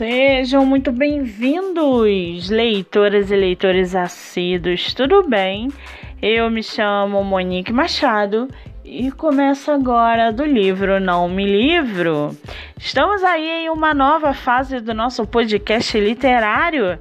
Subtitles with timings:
[0.00, 5.68] Sejam muito bem-vindos, leitoras e leitores assíduos, tudo bem?
[6.22, 8.48] Eu me chamo Monique Machado
[8.82, 12.34] e começo agora do livro Não Me Livro.
[12.78, 16.98] Estamos aí em uma nova fase do nosso podcast literário.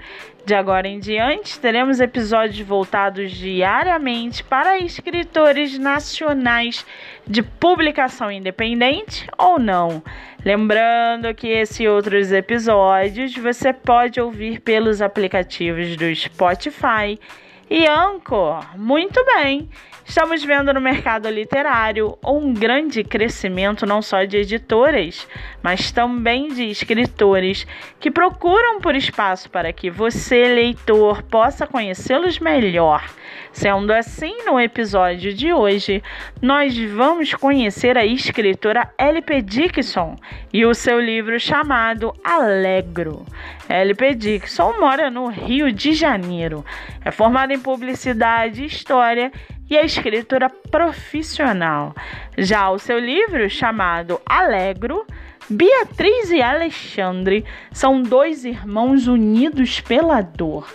[0.50, 6.84] De agora em diante, teremos episódios voltados diariamente para escritores nacionais
[7.28, 10.02] de publicação independente ou não.
[10.44, 17.20] Lembrando que esses outros episódios você pode ouvir pelos aplicativos do Spotify
[17.70, 18.78] e Anchor.
[18.78, 19.70] Muito bem!
[20.10, 25.28] Estamos vendo no mercado literário um grande crescimento não só de editoras,
[25.62, 27.68] mas também de escritores
[28.00, 33.08] que procuram por espaço para que você, leitor, possa conhecê-los melhor.
[33.52, 36.02] Sendo assim, no episódio de hoje,
[36.42, 39.42] nós vamos conhecer a escritora L.P.
[39.44, 40.16] Dixon
[40.52, 43.26] e o seu livro chamado Alegro.
[43.68, 44.16] L.P.
[44.16, 46.66] Dixon mora no Rio de Janeiro.
[47.04, 49.32] É formada em publicidade e história
[49.70, 51.94] e é escritora profissional.
[52.38, 55.06] Já o seu livro, chamado Alegro,
[55.50, 60.68] Beatriz e Alexandre são dois irmãos unidos pela dor.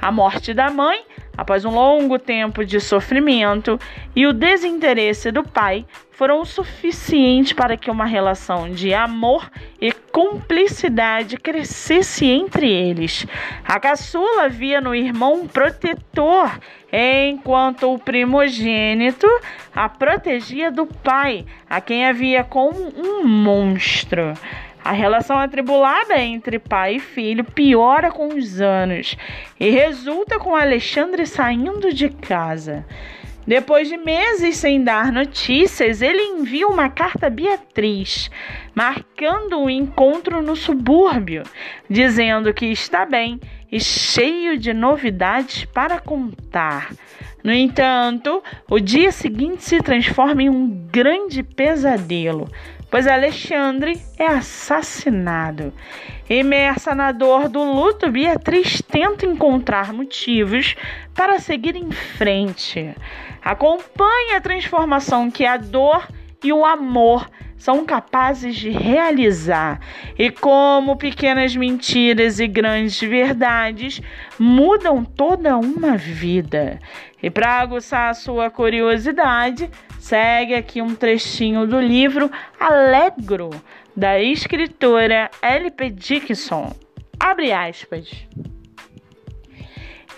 [0.00, 1.04] A morte da mãe
[1.38, 3.78] após um longo tempo de sofrimento,
[4.14, 9.48] e o desinteresse do pai foram o suficiente para que uma relação de amor
[9.80, 13.24] e cumplicidade crescesse entre eles.
[13.64, 16.58] A caçula via no irmão protetor,
[16.92, 19.28] enquanto o primogênito
[19.72, 24.34] a protegia do pai, a quem havia como um monstro.
[24.88, 29.18] A relação atribulada entre pai e filho piora com os anos
[29.60, 32.86] e resulta com Alexandre saindo de casa.
[33.46, 38.30] Depois de meses sem dar notícias, ele envia uma carta a Beatriz,
[38.74, 41.42] marcando o um encontro no subúrbio,
[41.90, 43.38] dizendo que está bem
[43.70, 46.94] e cheio de novidades para contar.
[47.44, 52.48] No entanto, o dia seguinte se transforma em um grande pesadelo
[52.90, 55.72] pois Alexandre é assassinado.
[56.28, 60.74] Imersa na dor do luto, Beatriz tenta encontrar motivos
[61.14, 62.94] para seguir em frente.
[63.42, 66.06] Acompanhe a transformação que a dor
[66.42, 67.28] e o amor
[67.58, 69.80] são capazes de realizar
[70.16, 74.00] e como pequenas mentiras e grandes verdades
[74.38, 76.78] mudam toda uma vida.
[77.22, 79.68] E para aguçar a sua curiosidade,
[79.98, 83.50] segue aqui um trechinho do livro Alegro,
[83.94, 85.90] da escritora L.P.
[85.90, 86.72] Dixon.
[87.18, 88.08] Abre aspas.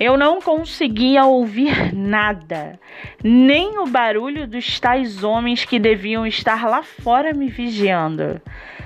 [0.01, 2.81] Eu não conseguia ouvir nada,
[3.23, 8.41] nem o barulho dos tais homens que deviam estar lá fora me vigiando.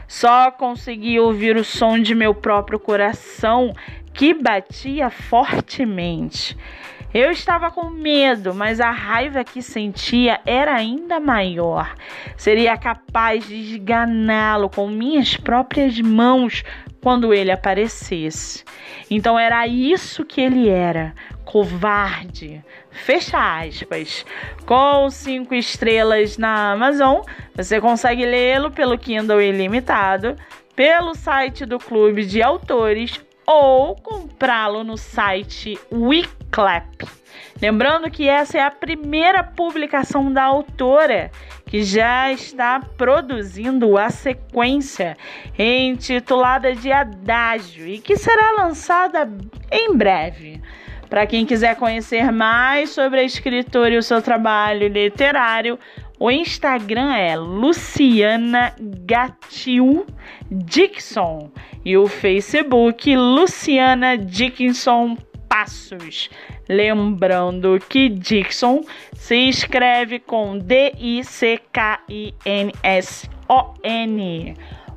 [0.09, 3.73] Só conseguia ouvir o som de meu próprio coração
[4.13, 6.57] que batia fortemente.
[7.15, 11.95] Eu estava com medo, mas a raiva que sentia era ainda maior.
[12.37, 16.65] Seria capaz de esganá-lo com minhas próprias mãos
[17.05, 18.65] quando ele aparecesse.
[19.11, 22.65] Então era isso que ele era, covarde.
[22.91, 24.25] Fecha aspas.
[24.65, 27.21] Com cinco estrelas na Amazon,
[27.55, 30.35] você consegue lê-lo pelo Kindle ilimitado,
[30.75, 37.07] pelo site do Clube de Autores ou comprá-lo no site Wiclap.
[37.61, 41.31] Lembrando que essa é a primeira publicação da autora,
[41.67, 45.17] que já está produzindo a sequência
[45.59, 49.29] intitulada de Adágio e que será lançada
[49.71, 50.61] em breve.
[51.09, 55.79] Para quem quiser conhecer mais sobre a escritora e o seu trabalho literário,
[56.25, 60.07] o Instagram é Luciana Gatil
[60.51, 61.51] Dixon
[61.85, 66.31] e o Facebook Luciana Dickinson Passos.
[66.67, 68.81] Lembrando que Dixon
[69.13, 71.35] se escreve com D-I-C-K-I-N-S-O-N.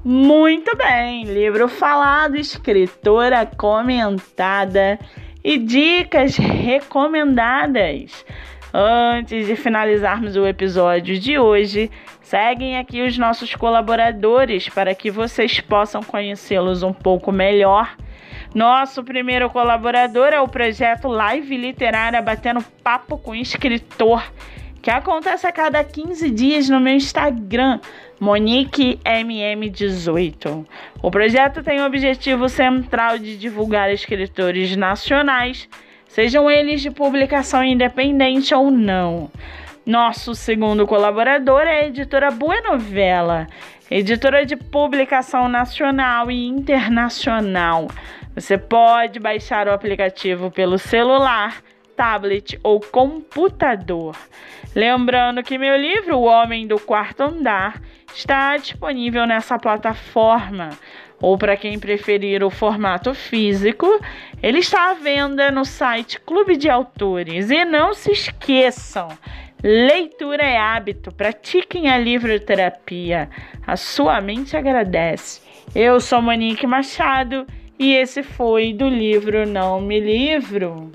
[0.06, 4.98] Muito bem, livro falado, escritora comentada
[5.44, 8.26] e dicas recomendadas.
[8.74, 11.90] Antes de finalizarmos o episódio de hoje,
[12.22, 17.96] seguem aqui os nossos colaboradores para que vocês possam conhecê-los um pouco melhor.
[18.54, 24.22] Nosso primeiro colaborador é o projeto Live Literária Batendo Papo com Escritor,
[24.82, 27.80] que acontece a cada 15 dias no meu Instagram,
[28.22, 30.66] MoniqueMM18.
[31.02, 35.70] O projeto tem o objetivo central de divulgar escritores nacionais
[36.08, 39.30] sejam eles de publicação independente ou não.
[39.86, 43.48] Nosso segundo colaborador é a editora Boa Novela,
[43.90, 47.88] editora de publicação nacional e internacional.
[48.36, 51.64] Você pode baixar o aplicativo pelo celular,
[51.96, 54.16] tablet ou computador.
[54.76, 57.82] Lembrando que meu livro, O Homem do Quarto Andar,
[58.14, 60.70] está disponível nessa plataforma.
[61.22, 63.88] Ou para quem preferir o formato físico,
[64.42, 67.50] ele está à venda no site Clube de Autores.
[67.50, 69.10] E não se esqueçam,
[69.64, 73.28] Leitura é hábito, pratiquem a livroterapia.
[73.66, 75.42] A sua mente agradece.
[75.74, 77.46] Eu sou Monique Machado
[77.80, 80.92] e esse foi do livro Não Me Livro.